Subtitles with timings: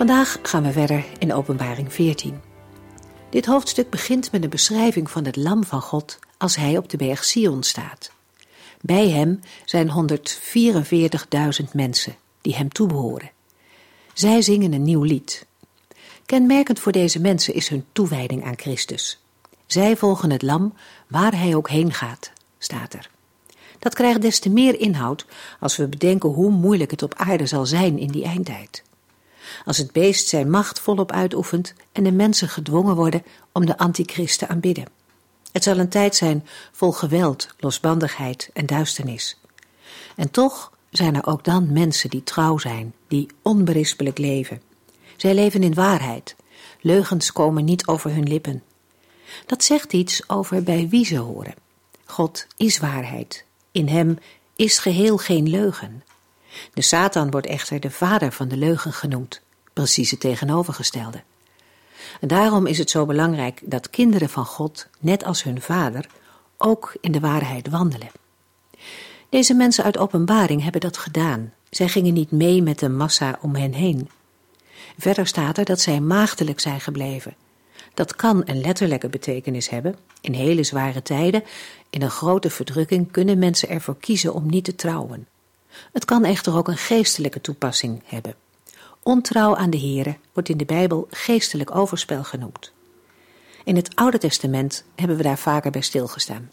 [0.00, 2.40] Vandaag gaan we verder in Openbaring 14.
[3.30, 6.96] Dit hoofdstuk begint met een beschrijving van het Lam van God als hij op de
[6.96, 8.12] berg Sion staat.
[8.80, 9.90] Bij hem zijn
[11.64, 13.30] 144.000 mensen die hem toebehoren.
[14.12, 15.46] Zij zingen een nieuw lied.
[16.26, 19.20] Kenmerkend voor deze mensen is hun toewijding aan Christus.
[19.66, 20.74] Zij volgen het Lam
[21.06, 23.10] waar hij ook heen gaat, staat er.
[23.78, 25.26] Dat krijgt des te meer inhoud
[25.58, 28.82] als we bedenken hoe moeilijk het op aarde zal zijn in die eindtijd
[29.64, 33.22] als het beest zijn macht volop uitoefent en de mensen gedwongen worden
[33.52, 34.86] om de antichrist te aanbidden.
[35.52, 39.38] Het zal een tijd zijn vol geweld, losbandigheid en duisternis.
[40.16, 44.62] En toch zijn er ook dan mensen die trouw zijn, die onberispelijk leven.
[45.16, 46.36] Zij leven in waarheid.
[46.80, 48.62] Leugens komen niet over hun lippen.
[49.46, 51.54] Dat zegt iets over bij wie ze horen.
[52.04, 53.44] God is waarheid.
[53.72, 54.18] In hem
[54.56, 56.04] is geheel geen leugen.
[56.74, 59.40] De Satan wordt echter de vader van de leugen genoemd,
[59.72, 61.22] precies het tegenovergestelde.
[62.20, 66.06] En daarom is het zo belangrijk dat kinderen van God, net als hun vader,
[66.56, 68.10] ook in de waarheid wandelen.
[69.28, 71.52] Deze mensen uit openbaring hebben dat gedaan.
[71.70, 74.10] Zij gingen niet mee met de massa om hen heen.
[74.98, 77.34] Verder staat er dat zij maagdelijk zijn gebleven.
[77.94, 79.96] Dat kan een letterlijke betekenis hebben.
[80.20, 81.42] In hele zware tijden,
[81.90, 85.28] in een grote verdrukking, kunnen mensen ervoor kiezen om niet te trouwen.
[85.92, 88.34] Het kan echter ook een geestelijke toepassing hebben.
[89.10, 92.72] Ontrouw aan de Here wordt in de Bijbel geestelijk overspel genoemd.
[93.64, 96.50] In het Oude Testament hebben we daar vaker bij stilgestaan.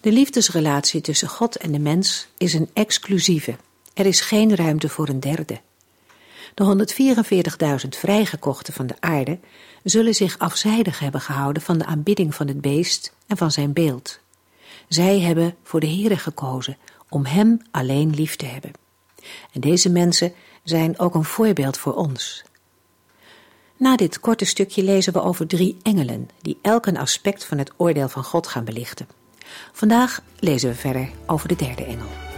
[0.00, 3.56] De liefdesrelatie tussen God en de mens is een exclusieve.
[3.94, 5.60] Er is geen ruimte voor een derde.
[6.54, 6.86] De
[7.82, 9.38] 144.000 vrijgekochten van de aarde
[9.82, 14.20] zullen zich afzijdig hebben gehouden van de aanbidding van het beest en van zijn beeld.
[14.88, 16.76] Zij hebben voor de Here gekozen
[17.08, 18.72] om Hem alleen lief te hebben.
[19.52, 20.32] En deze mensen
[20.62, 22.44] zijn ook een voorbeeld voor ons.
[23.76, 27.72] Na dit korte stukje lezen we over drie engelen die elk een aspect van het
[27.76, 29.08] oordeel van God gaan belichten.
[29.72, 32.29] Vandaag lezen we verder over de derde engel.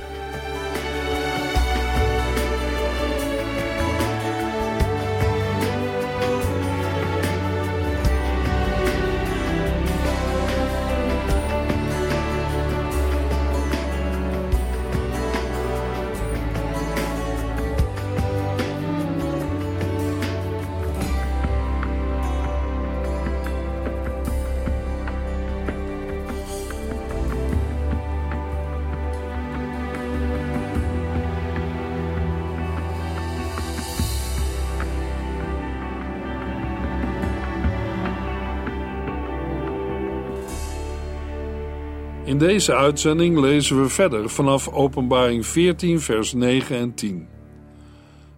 [42.42, 47.28] Deze uitzending lezen we verder vanaf Openbaring 14, vers 9 en 10.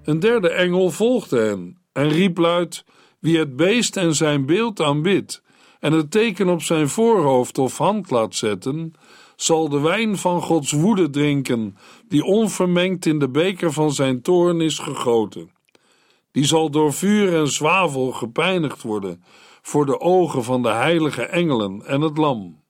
[0.04, 2.84] Een derde engel volgde hen en riep luid:
[3.18, 5.42] Wie het beest en zijn beeld aanbidt
[5.80, 8.92] en het teken op zijn voorhoofd of hand laat zetten,
[9.36, 11.76] zal de wijn van Gods woede drinken,
[12.08, 15.50] die onvermengd in de beker van zijn toorn is gegoten.
[16.32, 19.24] Die zal door vuur en zwavel gepijnigd worden
[19.62, 22.63] voor de ogen van de heilige engelen en het lam.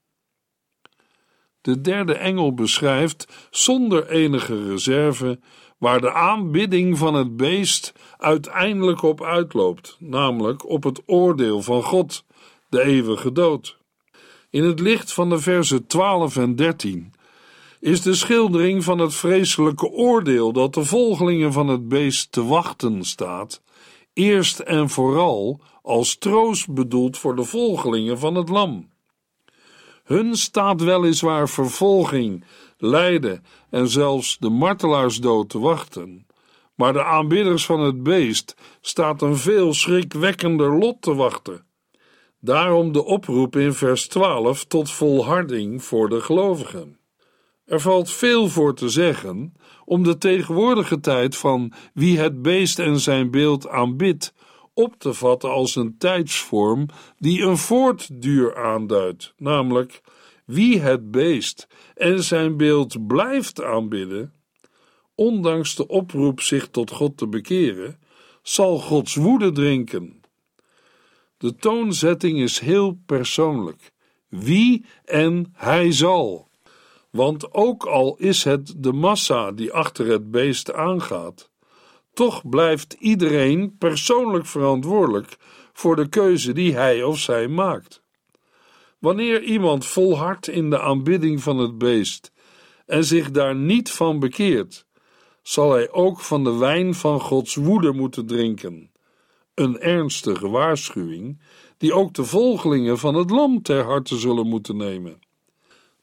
[1.65, 5.39] De derde engel beschrijft zonder enige reserve
[5.79, 12.25] waar de aanbidding van het beest uiteindelijk op uitloopt, namelijk op het oordeel van God,
[12.69, 13.79] de eeuwige dood.
[14.51, 17.13] In het licht van de versen 12 en 13
[17.81, 23.05] is de schildering van het vreselijke oordeel dat de volgelingen van het beest te wachten
[23.05, 23.63] staat,
[24.13, 28.93] eerst en vooral als troost bedoeld voor de volgelingen van het lam.
[30.05, 32.45] Hun staat weliswaar vervolging,
[32.79, 36.27] lijden en zelfs de martelaarsdood te wachten.
[36.75, 41.67] Maar de aanbidders van het beest staat een veel schrikwekkender lot te wachten.
[42.41, 46.99] Daarom de oproep in vers 12 tot volharding voor de gelovigen.
[47.65, 49.55] Er valt veel voor te zeggen
[49.85, 54.35] om de tegenwoordige tijd van wie het beest en zijn beeld aanbidt
[54.75, 56.87] op te vatten als een tijdsvorm
[57.19, 60.01] die een voortduur aanduidt, namelijk
[60.45, 64.33] wie het beest en zijn beeld blijft aanbidden,
[65.15, 67.99] ondanks de oproep zich tot God te bekeren,
[68.43, 70.21] zal Gods woede drinken.
[71.37, 73.93] De toonzetting is heel persoonlijk.
[74.29, 76.49] Wie en hij zal.
[77.11, 81.51] Want ook al is het de massa die achter het beest aangaat,
[82.15, 85.37] toch blijft iedereen persoonlijk verantwoordelijk
[85.73, 88.03] voor de keuze die hij of zij maakt.
[88.99, 92.33] Wanneer iemand volhardt in de aanbidding van het beest
[92.87, 94.87] en zich daar niet van bekeert,
[95.43, 98.91] zal hij ook van de wijn van Gods woede moeten drinken.
[99.55, 101.41] Een ernstige waarschuwing,
[101.79, 105.19] die ook de volgelingen van het Lam ter harte zullen moeten nemen.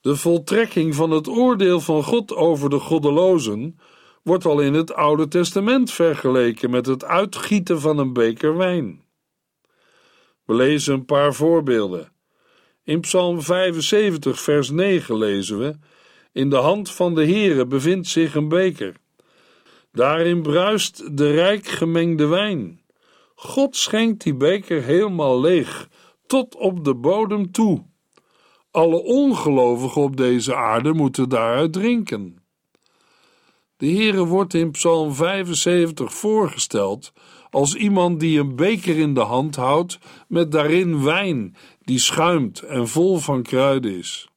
[0.01, 3.79] De voltrekking van het oordeel van God over de goddelozen
[4.23, 9.03] wordt al in het Oude Testament vergeleken met het uitgieten van een beker wijn.
[10.45, 12.11] We lezen een paar voorbeelden.
[12.83, 15.75] In Psalm 75, vers 9 lezen we:
[16.31, 18.95] In de hand van de Heere bevindt zich een beker.
[19.91, 22.81] Daarin bruist de rijk gemengde wijn.
[23.35, 25.89] God schenkt die beker helemaal leeg,
[26.27, 27.85] tot op de bodem toe.
[28.71, 32.40] Alle ongelovigen op deze aarde moeten daaruit drinken.
[33.81, 37.13] De Heere wordt in Psalm 75 voorgesteld
[37.49, 42.87] als iemand die een beker in de hand houdt met daarin wijn die schuimt en
[42.87, 44.29] vol van kruiden is.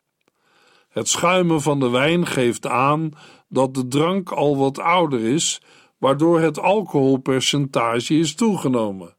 [0.89, 3.11] Het schuimen van de wijn geeft aan
[3.49, 5.61] dat de drank al wat ouder is,
[5.99, 9.17] waardoor het alcoholpercentage is toegenomen.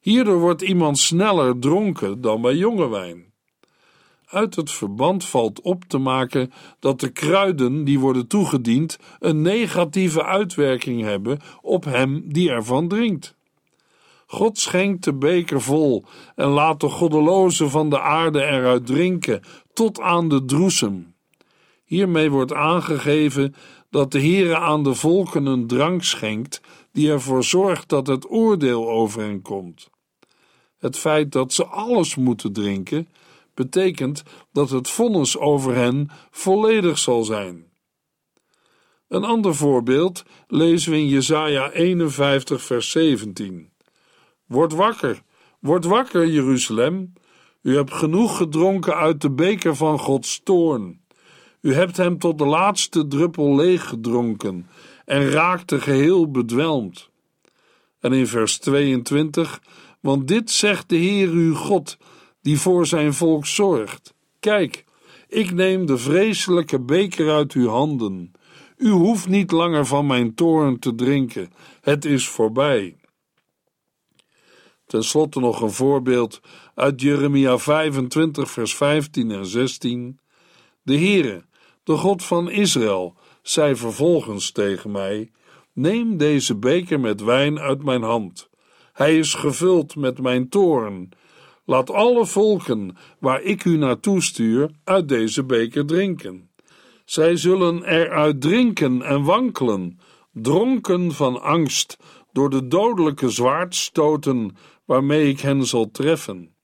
[0.00, 3.33] Hierdoor wordt iemand sneller dronken dan bij jonge wijn.
[4.26, 10.24] Uit het verband valt op te maken dat de kruiden die worden toegediend een negatieve
[10.24, 13.34] uitwerking hebben op hem die ervan drinkt.
[14.26, 16.04] God schenkt de beker vol
[16.34, 19.42] en laat de goddelozen van de aarde eruit drinken
[19.72, 21.14] tot aan de droesem.
[21.84, 23.54] Hiermee wordt aangegeven
[23.90, 26.60] dat de Heere aan de volken een drank schenkt
[26.92, 29.90] die ervoor zorgt dat het oordeel over hen komt.
[30.78, 33.08] Het feit dat ze alles moeten drinken,
[33.54, 34.22] betekent
[34.52, 37.72] dat het vonnis over hen volledig zal zijn.
[39.08, 43.70] Een ander voorbeeld lezen we in Jesaja 51 vers 17.
[44.46, 45.22] Word wakker,
[45.60, 47.12] word wakker, Jeruzalem.
[47.62, 51.00] U hebt genoeg gedronken uit de beker van Gods toorn.
[51.60, 54.66] U hebt hem tot de laatste druppel leeg gedronken
[55.04, 57.10] en raakte geheel bedwelmd.
[58.00, 59.60] En in vers 22,
[60.00, 61.96] want dit zegt de Heer uw God,
[62.44, 64.14] die voor zijn volk zorgt.
[64.40, 64.84] Kijk,
[65.28, 68.32] ik neem de vreselijke beker uit uw handen.
[68.76, 72.96] U hoeft niet langer van mijn toorn te drinken, het is voorbij.
[74.86, 76.40] Ten slotte nog een voorbeeld
[76.74, 80.18] uit Jeremia 25, vers 15 en 16.
[80.82, 81.44] De Heere,
[81.84, 85.30] de God van Israël, zei vervolgens tegen mij:
[85.72, 88.48] Neem deze beker met wijn uit mijn hand.
[88.92, 91.08] Hij is gevuld met mijn toorn.
[91.64, 96.50] Laat alle volken waar ik u naartoe stuur uit deze beker drinken.
[97.04, 99.98] Zij zullen eruit drinken en wankelen,
[100.32, 101.96] dronken van angst
[102.32, 106.54] door de dodelijke zwaardstoten waarmee ik hen zal treffen.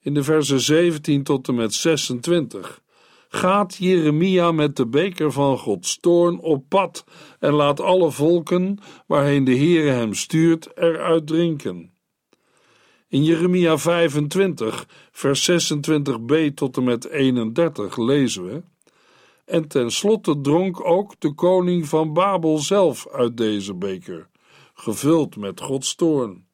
[0.00, 2.82] In de versen 17 tot en met 26
[3.28, 7.04] gaat Jeremia met de beker van Gods toorn op pad
[7.38, 11.91] en laat alle volken waarheen de Heere hem stuurt eruit drinken.
[13.12, 18.62] In Jeremia 25, vers 26b tot en met 31 lezen we:
[19.44, 24.28] En tenslotte dronk ook de koning van Babel zelf uit deze beker,
[24.74, 26.46] gevuld met Gods toorn.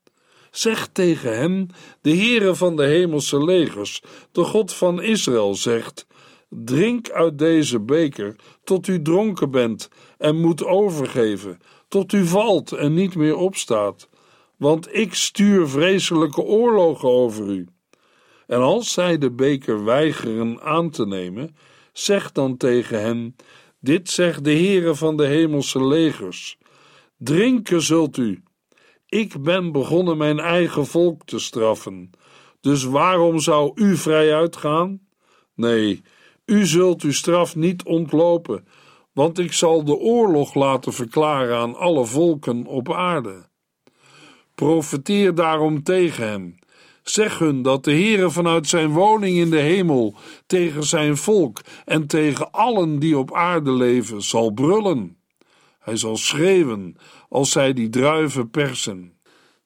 [0.51, 1.67] Zeg tegen hem:
[2.01, 6.07] De Heere van de hemelse legers, de God van Israël, zegt:
[6.49, 12.95] Drink uit deze beker tot u dronken bent en moet overgeven, tot u valt en
[12.95, 14.08] niet meer opstaat
[14.59, 17.67] want ik stuur vreselijke oorlogen over u.
[18.47, 21.57] En als zij de beker weigeren aan te nemen,
[21.93, 23.37] zeg dan tegen hen:
[23.81, 26.59] Dit zegt de Heere van de hemelse legers:
[27.17, 28.43] Drinken zult u.
[29.07, 32.11] Ik ben begonnen mijn eigen volk te straffen.
[32.61, 35.01] Dus waarom zou u vrij uitgaan?
[35.55, 36.03] Nee,
[36.45, 38.67] u zult uw straf niet ontlopen,
[39.13, 43.49] want ik zal de oorlog laten verklaren aan alle volken op aarde.
[44.59, 46.59] Profeteer daarom tegen hem.
[47.03, 50.15] Zeg hun dat de Heere vanuit zijn woning in de hemel
[50.47, 55.17] tegen zijn volk en tegen allen die op aarde leven zal brullen.
[55.79, 56.97] Hij zal schreeuwen
[57.29, 59.13] als zij die druiven persen.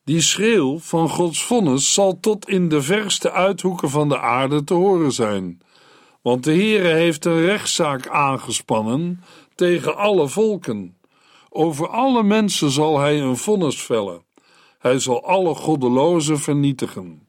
[0.05, 4.75] Die schreeuw van Gods vonnis zal tot in de verste uithoeken van de aarde te
[4.75, 5.61] horen zijn.
[6.23, 10.97] Want de Heere heeft een rechtszaak aangespannen tegen alle volken.
[11.49, 14.31] Over alle mensen zal hij een vonnis vellen.
[14.83, 17.23] Hij zal alle goddelozen vernietigen.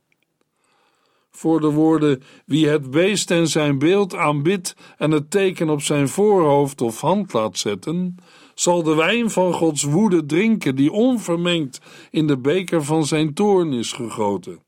[1.32, 6.08] Voor de woorden wie het beest en zijn beeld aanbidt en het teken op zijn
[6.08, 8.16] voorhoofd of hand laat zetten,
[8.56, 11.80] zal de wijn van Gods woede drinken, die onvermengd
[12.12, 14.60] in de beker van zijn toorn is gegoten.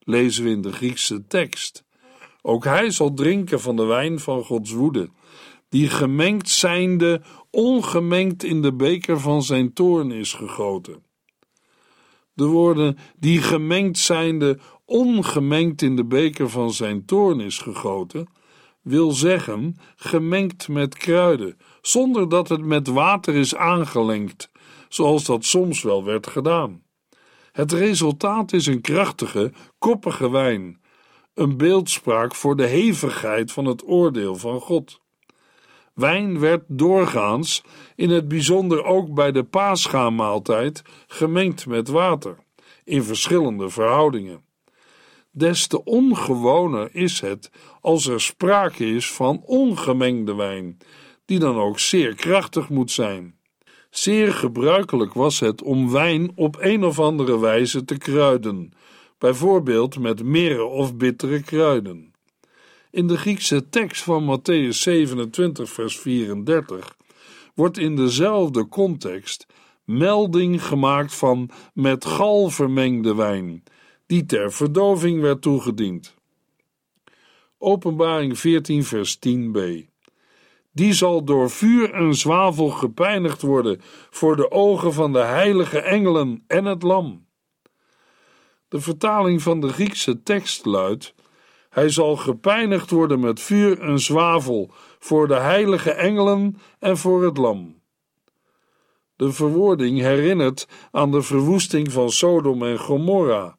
[0.00, 1.84] Lezen we in de Griekse tekst.
[2.42, 5.08] Ook hij zal drinken van de wijn van Gods woede,
[5.68, 11.03] die gemengd zijnde, ongemengd in de beker van zijn toorn is gegoten.
[12.34, 18.28] De woorden die gemengd zijnde, ongemengd in de beker van zijn toorn is gegoten,
[18.82, 24.50] wil zeggen gemengd met kruiden, zonder dat het met water is aangelengd,
[24.88, 26.82] zoals dat soms wel werd gedaan.
[27.52, 30.80] Het resultaat is een krachtige, koppige wijn,
[31.34, 35.00] een beeldspraak voor de hevigheid van het oordeel van God.
[35.94, 37.62] Wijn werd doorgaans,
[37.96, 42.36] in het bijzonder ook bij de paaschaamaaltijd, gemengd met water,
[42.84, 44.44] in verschillende verhoudingen.
[45.30, 50.78] Des te ongewoner is het als er sprake is van ongemengde wijn,
[51.24, 53.38] die dan ook zeer krachtig moet zijn.
[53.90, 58.72] Zeer gebruikelijk was het om wijn op een of andere wijze te kruiden,
[59.18, 62.13] bijvoorbeeld met mirre of bittere kruiden.
[62.94, 66.96] In de Griekse tekst van Matthäus 27, vers 34
[67.54, 69.46] wordt in dezelfde context
[69.84, 73.62] melding gemaakt van met gal vermengde wijn,
[74.06, 76.14] die ter verdoving werd toegediend.
[77.58, 79.58] Openbaring 14, vers 10b.
[80.72, 86.44] Die zal door vuur en zwavel gepijnigd worden voor de ogen van de heilige engelen
[86.46, 87.26] en het lam.
[88.68, 91.14] De vertaling van de Griekse tekst luidt:
[91.74, 97.36] Hij zal gepijnigd worden met vuur en zwavel voor de heilige engelen en voor het
[97.36, 97.82] lam.
[99.16, 103.56] De verwoording herinnert aan de verwoesting van Sodom en Gomorra,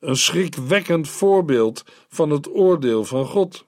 [0.00, 3.66] een schrikwekkend voorbeeld van het oordeel van God.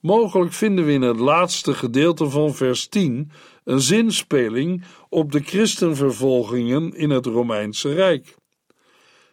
[0.00, 3.30] Mogelijk vinden we in het laatste gedeelte van vers 10
[3.64, 8.38] een zinspeling op de christenvervolgingen in het Romeinse Rijk.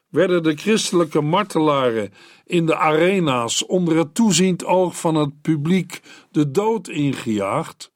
[0.09, 2.13] Werden de christelijke martelaren
[2.45, 7.91] in de arena's onder het toeziend oog van het publiek de dood ingejaagd?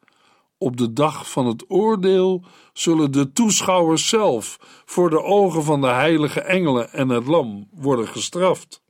[0.57, 5.87] Op de dag van het oordeel zullen de toeschouwers zelf voor de ogen van de
[5.87, 8.81] heilige engelen en het lam worden gestraft.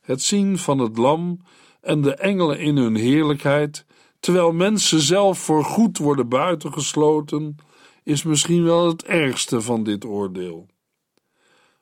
[0.00, 1.40] Het zien van het lam
[1.80, 3.86] en de engelen in hun heerlijkheid,
[4.20, 7.56] terwijl mensen zelf voor goed worden buitengesloten,
[8.02, 10.66] is misschien wel het ergste van dit oordeel.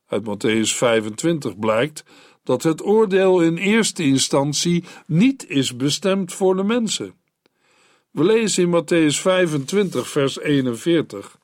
[0.06, 2.04] Uit Matthäus 25 blijkt
[2.42, 7.14] dat het oordeel in eerste instantie niet is bestemd voor de mensen.
[8.10, 11.38] We lezen in Matthäus 25, vers 41.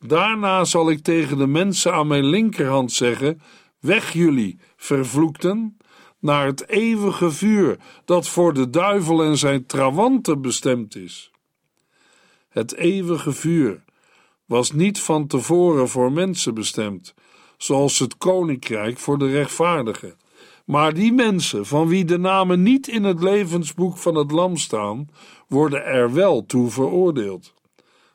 [0.00, 3.40] Daarna zal ik tegen de mensen aan mijn linkerhand zeggen:
[3.80, 5.76] Weg jullie, vervloekten,
[6.18, 11.30] naar het eeuwige vuur dat voor de duivel en zijn trawanten bestemd is.
[12.48, 13.84] Het eeuwige vuur
[14.44, 17.14] was niet van tevoren voor mensen bestemd,
[17.62, 20.16] zoals het koninkrijk voor de rechtvaardigen.
[20.64, 25.08] Maar die mensen van wie de namen niet in het levensboek van het Lam staan,
[25.48, 27.54] worden er wel toe veroordeeld.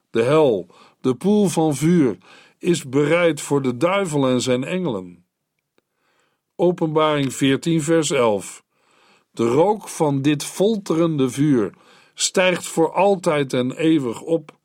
[0.09, 0.67] De hel,
[1.01, 2.17] de poel van vuur,
[2.57, 5.25] is bereid voor de duivel en zijn engelen.
[6.55, 8.63] Openbaring 14, vers 11.
[9.31, 11.73] De rook van dit folterende vuur
[12.13, 14.56] stijgt voor altijd en eeuwig op.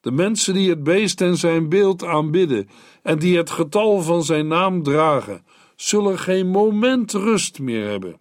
[0.00, 2.68] De mensen die het beest en zijn beeld aanbidden
[3.02, 5.44] en die het getal van zijn naam dragen,
[5.76, 8.20] zullen geen moment rust meer hebben.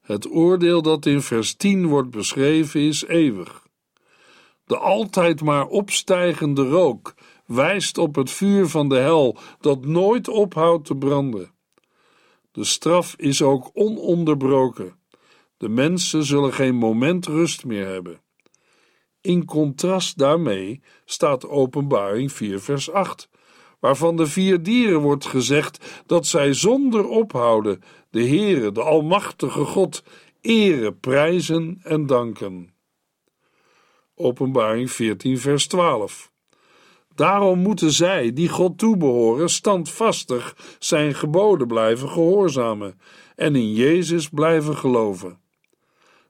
[0.00, 3.66] Het oordeel dat in vers 10 wordt beschreven is eeuwig.
[4.64, 7.14] De altijd maar opstijgende rook
[7.46, 11.52] wijst op het vuur van de hel dat nooit ophoudt te branden.
[12.52, 14.98] De straf is ook ononderbroken.
[15.56, 18.20] De mensen zullen geen moment rust meer hebben.
[19.28, 23.28] In contrast daarmee staat Openbaring 4, vers 8,
[23.80, 30.02] waarvan de vier dieren wordt gezegd dat zij zonder ophouden de Heere, de Almachtige God,
[30.40, 32.72] eren, prijzen en danken.
[34.14, 36.32] Openbaring 14, vers 12.
[37.14, 43.00] Daarom moeten zij, die God toebehoren, standvastig zijn geboden blijven gehoorzamen
[43.36, 45.38] en in Jezus blijven geloven.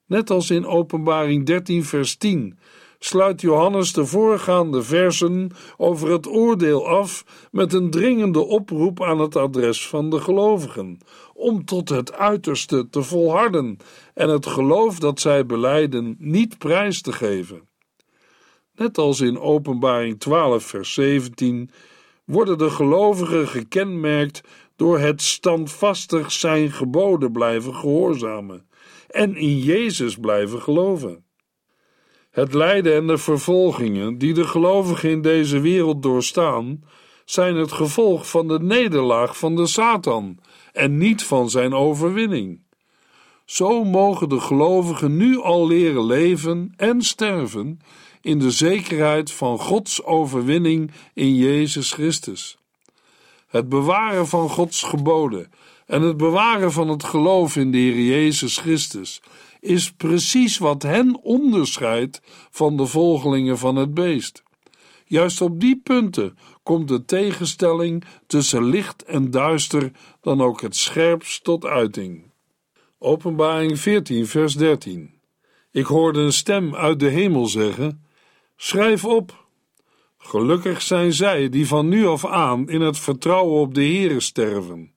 [0.07, 2.59] Net als in Openbaring 13, vers 10
[2.99, 9.37] sluit Johannes de voorgaande versen over het oordeel af met een dringende oproep aan het
[9.37, 10.99] adres van de gelovigen,
[11.35, 13.77] om tot het uiterste te volharden
[14.15, 17.69] en het geloof dat zij beleiden niet prijs te geven.
[18.75, 21.71] Net als in Openbaring 12, vers 17,
[22.25, 24.41] worden de gelovigen gekenmerkt
[24.77, 28.69] door het standvastig zijn geboden blijven gehoorzamen
[29.09, 31.28] en in Jezus blijven geloven.
[32.39, 36.85] Het lijden en de vervolgingen die de gelovigen in deze wereld doorstaan,
[37.25, 40.39] zijn het gevolg van de nederlaag van de Satan
[40.73, 42.61] en niet van zijn overwinning.
[43.45, 47.81] Zo mogen de gelovigen nu al leren leven en sterven
[48.21, 52.59] in de zekerheid van Gods overwinning in Jezus Christus.
[53.49, 55.51] Het bewaren van Gods geboden
[55.87, 59.21] en het bewaren van het geloof in de Heer Jezus Christus
[59.69, 62.21] is precies wat hen onderscheidt
[62.51, 64.43] van de volgelingen van het beest.
[65.05, 71.45] Juist op die punten komt de tegenstelling tussen licht en duister dan ook het scherpst
[71.45, 72.33] tot uiting.
[72.99, 75.15] Openbaring 14, vers 13.
[75.71, 78.05] Ik hoorde een stem uit de hemel zeggen:
[78.57, 79.47] Schrijf op.
[80.19, 84.95] Gelukkig zijn zij die van nu af aan in het vertrouwen op de Heere sterven.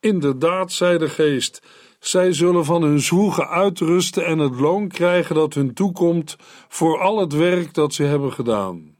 [0.00, 1.62] Inderdaad, zei de geest,
[2.06, 6.36] zij zullen van hun zwoegen uitrusten en het loon krijgen dat hun toekomt
[6.68, 8.96] voor al het werk dat ze hebben gedaan.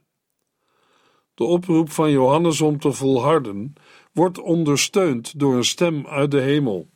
[1.33, 3.73] De oproep van Johannes om te volharden
[4.13, 6.89] wordt ondersteund door een stem uit de hemel,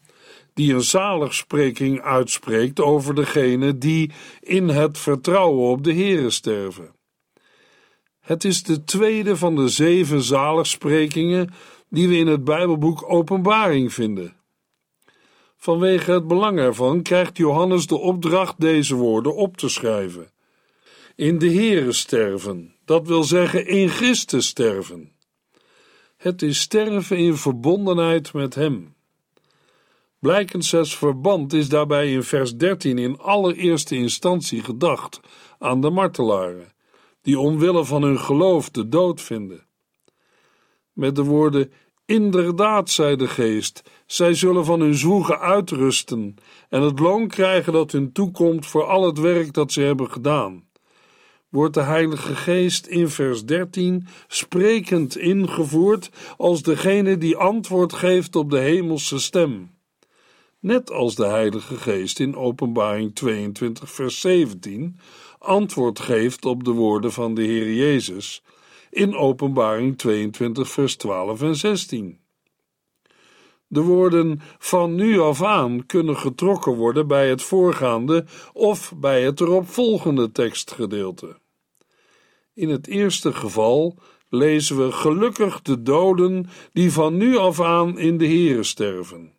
[0.54, 6.96] die een zaligspreking uitspreekt over degene die in het vertrouwen op de Heere sterven.
[8.20, 11.54] Het is de tweede van de zeven zaligsprekingen
[11.90, 14.41] die we in het Bijbelboek Openbaring vinden.
[15.64, 20.32] Vanwege het belang ervan krijgt Johannes de opdracht deze woorden op te schrijven.
[21.16, 25.12] In de Heere sterven, dat wil zeggen in Christus sterven.
[26.18, 28.96] Het is sterven in verbondenheid met Hem.
[30.20, 35.20] Blijkens verband is daarbij in vers 13 in allereerste instantie gedacht
[35.60, 36.74] aan de martelaren,
[37.22, 39.66] die omwille van hun geloof de dood vinden.
[40.94, 41.72] Met de woorden
[42.12, 46.36] Inderdaad, zei de geest, zij zullen van hun zwoegen uitrusten
[46.70, 50.64] en het loon krijgen dat hun toekomt voor al het werk dat ze hebben gedaan.
[51.50, 58.50] Wordt de Heilige Geest in vers 13 sprekend ingevoerd als degene die antwoord geeft op
[58.50, 59.72] de hemelse stem.
[60.60, 65.00] Net als de Heilige Geest in Openbaring 22, vers 17
[65.40, 68.44] antwoord geeft op de woorden van de Heer Jezus
[68.90, 72.21] in Openbaring 22, vers 12 en 16.
[73.74, 79.42] De woorden van nu af aan kunnen getrokken worden bij het voorgaande of bij het
[79.42, 81.38] eropvolgende tekstgedeelte.
[82.54, 83.98] In het eerste geval
[84.30, 89.34] lezen we gelukkig de doden die van nu af aan in de Here sterven.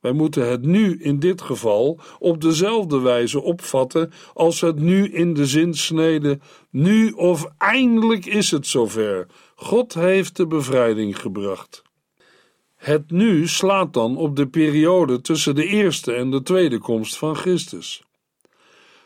[0.00, 5.34] Wij moeten het nu in dit geval op dezelfde wijze opvatten als het nu in
[5.34, 6.38] de zinsnede
[6.70, 9.26] nu of eindelijk is het zover.
[9.54, 11.86] God heeft de bevrijding gebracht.
[12.88, 17.36] Het nu slaat dan op de periode tussen de eerste en de tweede komst van
[17.36, 18.02] Christus.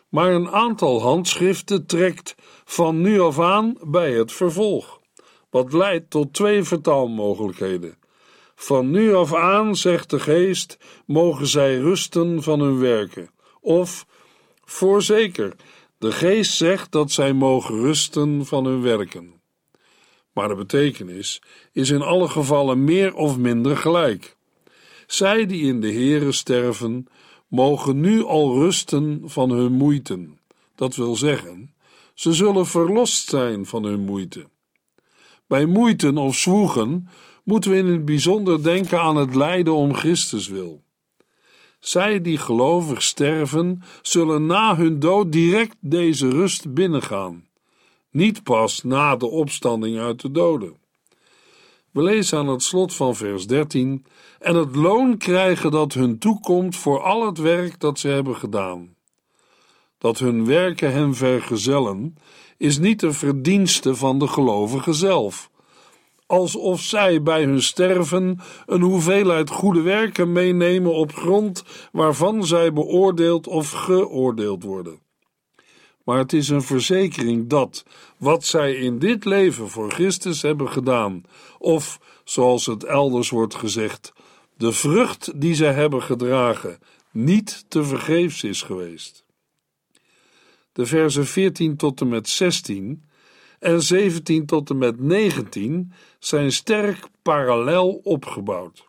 [0.08, 5.00] Maar een aantal handschriften trekt van nu af aan bij het vervolg,
[5.50, 7.98] wat leidt tot twee vertaalmogelijkheden.
[8.54, 13.30] Van nu af aan, zegt de geest, mogen zij rusten van hun werken.
[13.60, 14.06] Of,
[14.64, 15.56] voorzeker,
[15.98, 19.41] de geest zegt dat zij mogen rusten van hun werken.
[20.32, 21.42] Maar de betekenis
[21.72, 24.36] is in alle gevallen meer of minder gelijk.
[25.06, 27.06] Zij die in de Here sterven,
[27.48, 30.38] mogen nu al rusten van hun moeiten.
[30.74, 31.74] Dat wil zeggen,
[32.14, 34.48] ze zullen verlost zijn van hun moeite.
[35.46, 37.08] Bij moeiten of zwoegen
[37.44, 40.82] moeten we in het bijzonder denken aan het lijden om Christus wil.
[41.80, 47.46] Zij die gelovig sterven, zullen na hun dood direct deze rust binnengaan,
[48.12, 50.76] niet pas na de opstanding uit de doden.
[51.90, 54.06] We lezen aan het slot van vers 13:
[54.38, 58.96] En het loon krijgen dat hun toekomt voor al het werk dat ze hebben gedaan.
[59.98, 62.16] Dat hun werken hen vergezellen,
[62.56, 65.50] is niet een verdienste van de gelovigen zelf,
[66.26, 73.46] alsof zij bij hun sterven een hoeveelheid goede werken meenemen op grond waarvan zij beoordeeld
[73.46, 75.00] of geoordeeld worden.
[76.04, 77.84] Maar het is een verzekering dat
[78.16, 81.24] wat zij in dit leven voor Christus hebben gedaan,
[81.58, 84.12] of zoals het elders wordt gezegd,
[84.56, 86.78] de vrucht die zij hebben gedragen,
[87.10, 89.24] niet te vergeefs is geweest.
[90.72, 93.04] De versen 14 tot en met 16
[93.58, 98.86] en 17 tot en met 19 zijn sterk parallel opgebouwd.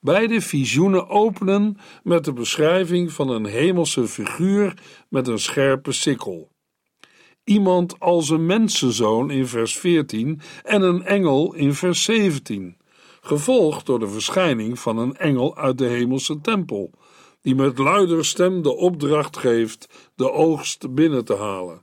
[0.00, 4.74] Beide visioenen openen met de beschrijving van een hemelse figuur
[5.08, 6.54] met een scherpe sikkel.
[7.44, 12.76] iemand als een mensenzoon in vers 14 en een engel in vers 17,
[13.20, 16.90] gevolgd door de verschijning van een engel uit de hemelse tempel,
[17.40, 21.82] die met luider stem de opdracht geeft de oogst binnen te halen.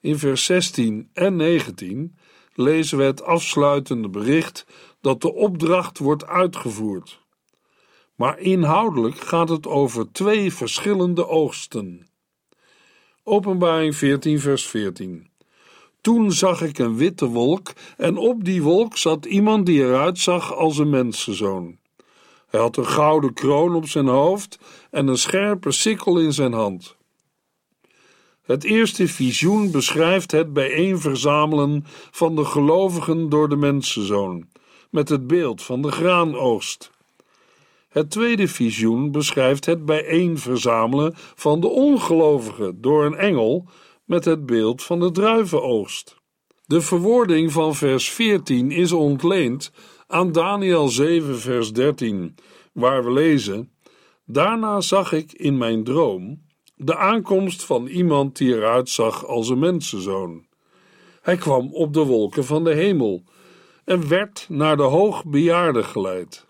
[0.00, 2.16] In vers 16 en 19
[2.54, 4.66] lezen we het afsluitende bericht
[5.00, 7.20] dat de opdracht wordt uitgevoerd.
[8.14, 12.06] Maar inhoudelijk gaat het over twee verschillende oogsten.
[13.22, 15.30] Openbaring 14, vers 14.
[16.00, 20.54] Toen zag ik een witte wolk, en op die wolk zat iemand die eruit zag
[20.54, 21.78] als een mensenzoon.
[22.48, 24.58] Hij had een gouden kroon op zijn hoofd
[24.90, 26.96] en een scherpe sikkel in zijn hand.
[28.42, 34.48] Het eerste visioen beschrijft het bijeenverzamelen van de gelovigen door de mensenzoon,
[34.90, 36.90] met het beeld van de graanoogst.
[37.88, 43.68] Het tweede visioen beschrijft het bijeenverzamelen van de ongelovigen door een engel
[44.04, 46.16] met het beeld van de druivenoogst.
[46.66, 49.72] De verwoording van vers 14 is ontleend
[50.06, 52.34] aan Daniel 7, vers 13,
[52.72, 53.72] waar we lezen:
[54.24, 56.46] Daarna zag ik in mijn droom
[56.80, 60.46] de aankomst van iemand die eruit zag als een mensenzoon.
[61.22, 63.22] Hij kwam op de wolken van de hemel
[63.88, 66.46] en werd naar de hoogbejaarde geleid.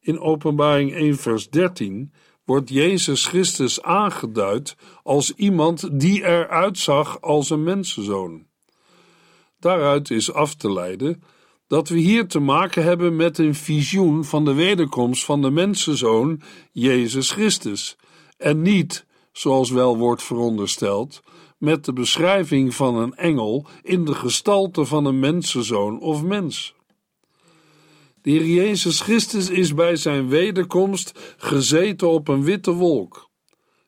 [0.00, 2.12] In Openbaring 1, vers 13
[2.44, 8.46] wordt Jezus Christus aangeduid als iemand die eruit zag als een mensenzoon.
[9.58, 11.22] Daaruit is af te leiden
[11.66, 16.40] dat we hier te maken hebben met een visioen van de wederkomst van de mensenzoon
[16.72, 17.96] Jezus Christus,
[18.36, 21.22] en niet, zoals wel wordt verondersteld,
[21.60, 26.74] met de beschrijving van een engel in de gestalte van een mensenzoon of mens.
[28.22, 33.28] De Heer Jezus Christus is bij zijn wederkomst gezeten op een witte wolk.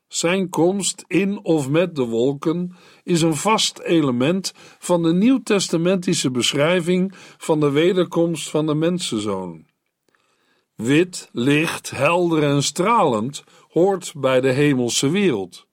[0.07, 7.13] Zijn komst in of met de wolken is een vast element van de nieuwtestamentische beschrijving
[7.37, 9.65] van de wederkomst van de mensenzoon.
[10.75, 15.67] Wit, licht, helder en stralend hoort bij de hemelse wereld.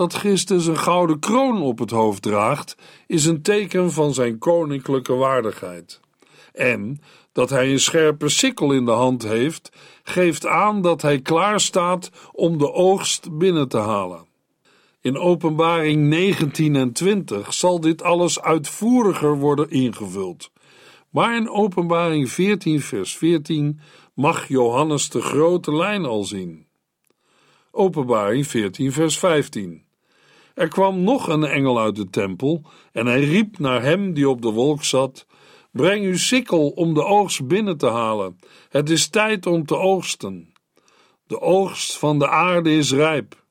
[0.00, 5.14] Dat Christus een gouden kroon op het hoofd draagt, is een teken van zijn koninklijke
[5.14, 6.00] waardigheid.
[6.52, 7.00] En
[7.32, 12.10] dat hij een scherpe sikkel in de hand heeft, geeft aan dat hij klaar staat
[12.32, 14.26] om de oogst binnen te halen.
[15.00, 20.50] In Openbaring 19 en 20 zal dit alles uitvoeriger worden ingevuld.
[21.10, 23.80] Maar in Openbaring 14, vers 14
[24.14, 26.66] mag Johannes de grote lijn al zien.
[27.70, 29.88] Openbaring 14, vers 15.
[30.54, 34.42] Er kwam nog een engel uit de tempel en hij riep naar hem die op
[34.42, 35.26] de wolk zat
[35.72, 38.38] Breng uw sikkel om de oogst binnen te halen.
[38.68, 40.52] Het is tijd om te oogsten.
[41.26, 43.44] De oogst van de aarde is rijp.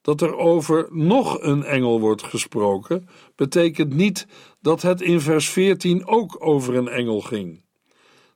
[0.00, 4.26] Dat er over nog een engel wordt gesproken, betekent niet
[4.60, 7.64] dat het in vers 14 ook over een engel ging.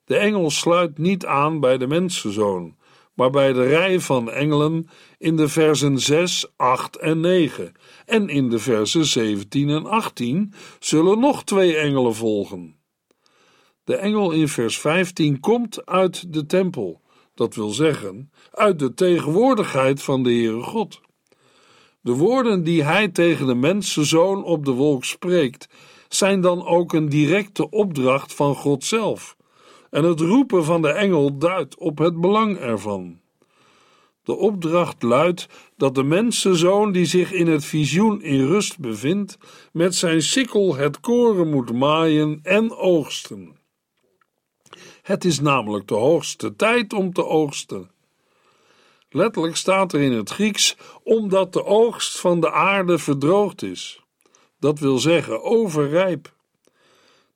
[0.05, 2.77] De engel sluit niet aan bij de mensenzoon,
[3.18, 7.72] maar bij de rij van engelen in de versen 6, 8 en 9.
[8.07, 12.76] En in de versen 17 en 18 zullen nog twee engelen volgen.
[13.85, 17.00] De engel in vers 15 komt uit de tempel,
[17.35, 21.00] dat wil zeggen, uit de tegenwoordigheid van de Heere God.
[22.00, 25.68] De woorden die hij tegen de mensenzoon op de wolk spreekt,
[26.09, 29.37] zijn dan ook een directe opdracht van God zelf
[29.90, 33.20] en het roepen van de engel duidt op het belang ervan.
[34.22, 39.38] De opdracht luidt dat de mensenzoon die zich in het visioen in rust bevindt,
[39.72, 43.57] met zijn sikkel het koren moet maaien en oogsten.
[45.03, 47.90] Het is namelijk de hoogste tijd om te oogsten.
[49.11, 54.03] Letterlijk staat er in het Grieks omdat de oogst van de aarde verdroogd is.
[54.59, 56.33] Dat wil zeggen overrijp.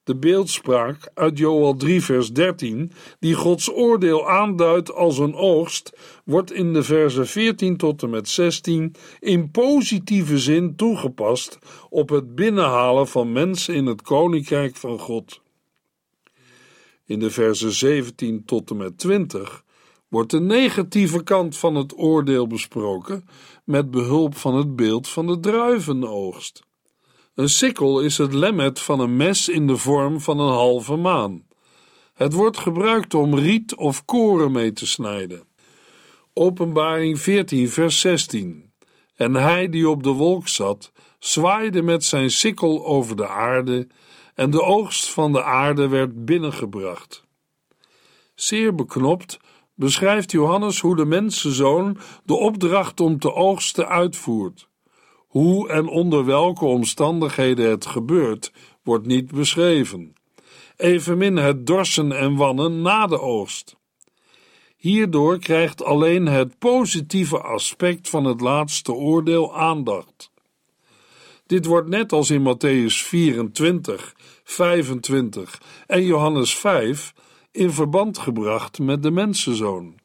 [0.04, 5.92] De beeldspraak uit Joel 3, vers 13, die Gods oordeel aanduidt als een oogst,
[6.24, 11.58] wordt in de versen 14 tot en met 16 in positieve zin toegepast
[11.90, 15.40] op het binnenhalen van mensen in het koninkrijk van God.
[17.04, 19.64] In de versen 17 tot en met 20
[20.08, 23.24] wordt de negatieve kant van het oordeel besproken
[23.64, 26.62] met behulp van het beeld van de druivenoogst.
[27.34, 31.46] Een sikkel is het lemmet van een mes in de vorm van een halve maan.
[32.14, 35.44] Het wordt gebruikt om riet of koren mee te snijden.
[36.32, 38.72] Openbaring 14, vers 16.
[39.14, 43.88] En hij die op de wolk zat, zwaaide met zijn sikkel over de aarde,
[44.34, 47.24] en de oogst van de aarde werd binnengebracht.
[48.34, 49.38] Zeer beknopt
[49.74, 54.70] beschrijft Johannes hoe de mensenzoon de opdracht om te oogsten uitvoert
[55.32, 60.14] Hoe en onder welke omstandigheden het gebeurt, wordt niet beschreven.
[60.76, 63.76] Evenmin het dorsen en wannen na de oogst.
[64.76, 70.30] Hierdoor krijgt alleen het positieve aspect van het laatste oordeel aandacht.
[71.46, 74.14] Dit wordt net als in Matthäus 24,
[74.44, 77.12] 25 en Johannes 5
[77.50, 80.00] in verband gebracht met de mensenzoon.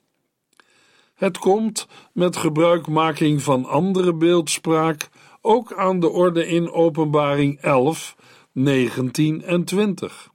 [1.18, 5.10] Het komt met gebruikmaking van andere beeldspraak
[5.48, 8.16] ook aan de orde in Openbaring 11,
[8.52, 10.30] 19 en 20.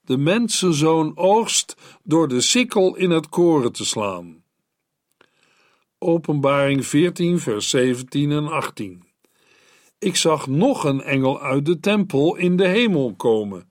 [0.00, 4.42] De mensenzoon oogst door de sikkel in het koren te slaan.
[5.98, 9.04] Openbaring 14, vers 17 en 18.
[9.98, 13.70] Ik zag nog een engel uit de tempel in de hemel komen,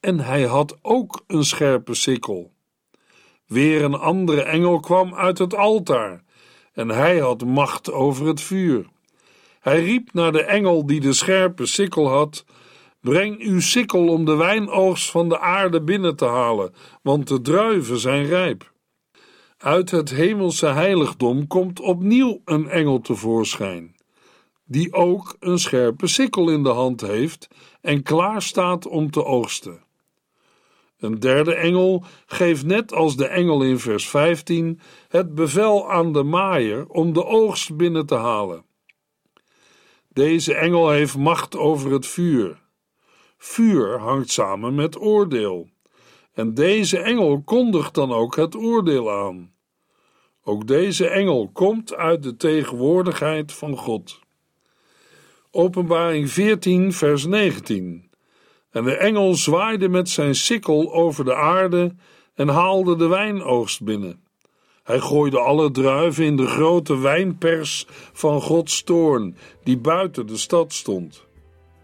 [0.00, 2.52] en hij had ook een scherpe sikkel.
[3.46, 6.24] Weer een andere engel kwam uit het altaar,
[6.72, 8.92] en hij had macht over het vuur.
[9.64, 12.44] Hij riep naar de engel die de scherpe sikkel had:
[13.00, 17.98] Breng uw sikkel om de wijnoogst van de aarde binnen te halen, want de druiven
[17.98, 18.72] zijn rijp.
[19.58, 23.96] Uit het hemelse heiligdom komt opnieuw een engel tevoorschijn,
[24.64, 27.48] die ook een scherpe sikkel in de hand heeft
[27.80, 29.82] en klaar staat om te oogsten.
[30.98, 36.22] Een derde engel geeft net als de engel in vers 15 het bevel aan de
[36.22, 38.64] maaier om de oogst binnen te halen.
[40.14, 42.62] Deze engel heeft macht over het vuur.
[43.38, 45.68] Vuur hangt samen met oordeel.
[46.32, 49.52] En deze engel kondigt dan ook het oordeel aan.
[50.44, 54.20] Ook deze engel komt uit de tegenwoordigheid van God.
[55.50, 58.10] Openbaring 14, vers 19.
[58.70, 61.94] En de engel zwaaide met zijn sikkel over de aarde
[62.34, 64.23] en haalde de wijnoogst binnen.
[64.84, 70.72] Hij gooide alle druiven in de grote wijnpers van Gods toorn, die buiten de stad
[70.72, 71.26] stond.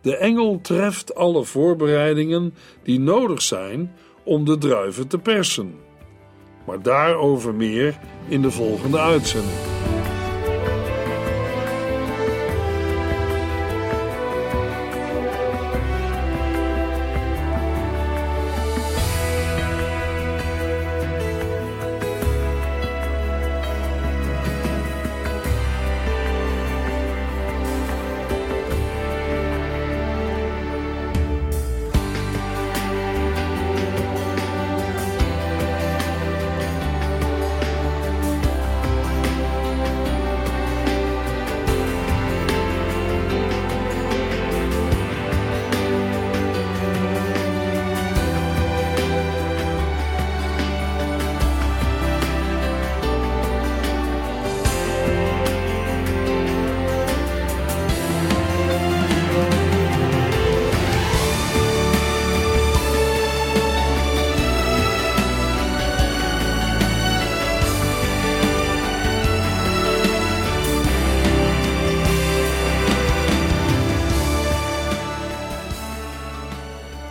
[0.01, 3.93] De engel treft alle voorbereidingen die nodig zijn
[4.25, 5.75] om de druiven te persen.
[6.67, 9.80] Maar daarover meer in de volgende uitzending.